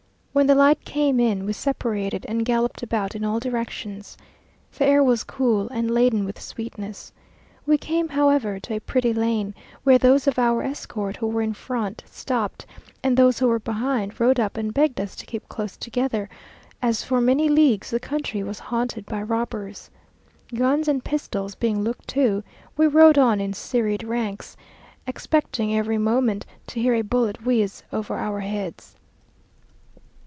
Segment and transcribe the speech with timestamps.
[0.33, 4.15] When the light came in we separated and galloped about in all directions.
[4.71, 7.11] The air was cool and laden with sweetness.
[7.65, 9.53] We came, however, to a pretty lane,
[9.83, 12.65] where those of our escort who were in front stopped,
[13.03, 16.29] and those who were behind rode up and begged us to keep close together,
[16.81, 19.89] as for many leagues the country was haunted by robbers.
[20.55, 22.41] Guns and pistols being looked to,
[22.77, 24.55] we rode on in serried ranks,
[25.05, 28.95] expecting every moment to hear a bullet whizz over our heads.